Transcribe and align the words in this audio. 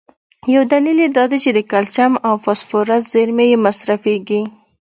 یو 0.53 0.61
دلیل 0.71 0.97
یې 1.05 1.09
دا 1.17 1.23
دی 1.31 1.37
چې 1.43 1.49
د 1.53 1.59
کلسیم 1.71 2.13
او 2.27 2.33
فاسفورس 2.43 3.03
زیرمي 3.13 3.45
یې 3.51 3.57
مصرفېږي. 3.65 4.41